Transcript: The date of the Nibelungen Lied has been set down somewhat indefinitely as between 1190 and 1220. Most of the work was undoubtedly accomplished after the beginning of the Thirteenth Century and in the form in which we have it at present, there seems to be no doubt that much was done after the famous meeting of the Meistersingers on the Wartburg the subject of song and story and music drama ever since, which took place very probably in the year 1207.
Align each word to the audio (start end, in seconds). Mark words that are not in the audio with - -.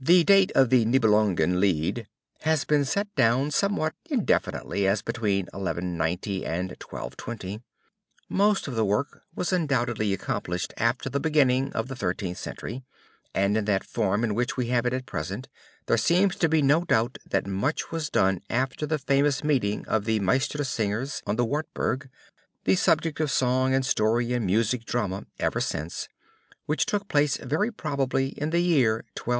The 0.00 0.24
date 0.24 0.50
of 0.52 0.70
the 0.70 0.86
Nibelungen 0.86 1.60
Lied 1.60 2.08
has 2.48 2.64
been 2.64 2.82
set 2.86 3.14
down 3.14 3.50
somewhat 3.50 3.92
indefinitely 4.08 4.86
as 4.86 5.02
between 5.02 5.48
1190 5.52 6.46
and 6.46 6.70
1220. 6.70 7.60
Most 8.30 8.66
of 8.66 8.74
the 8.74 8.86
work 8.86 9.20
was 9.34 9.52
undoubtedly 9.52 10.14
accomplished 10.14 10.72
after 10.78 11.10
the 11.10 11.20
beginning 11.20 11.74
of 11.74 11.88
the 11.88 11.94
Thirteenth 11.94 12.38
Century 12.38 12.84
and 13.34 13.54
in 13.54 13.66
the 13.66 13.80
form 13.80 14.24
in 14.24 14.34
which 14.34 14.56
we 14.56 14.68
have 14.68 14.86
it 14.86 14.94
at 14.94 15.04
present, 15.04 15.46
there 15.84 15.98
seems 15.98 16.36
to 16.36 16.48
be 16.48 16.62
no 16.62 16.84
doubt 16.86 17.18
that 17.28 17.46
much 17.46 17.90
was 17.90 18.08
done 18.08 18.40
after 18.48 18.86
the 18.86 18.98
famous 18.98 19.44
meeting 19.44 19.86
of 19.86 20.06
the 20.06 20.20
Meistersingers 20.20 21.22
on 21.26 21.36
the 21.36 21.44
Wartburg 21.44 22.08
the 22.64 22.76
subject 22.76 23.20
of 23.20 23.30
song 23.30 23.74
and 23.74 23.84
story 23.84 24.32
and 24.32 24.46
music 24.46 24.86
drama 24.86 25.26
ever 25.38 25.60
since, 25.60 26.08
which 26.64 26.86
took 26.86 27.08
place 27.08 27.36
very 27.36 27.70
probably 27.70 28.28
in 28.40 28.48
the 28.48 28.60
year 28.62 29.04
1207. 29.18 29.38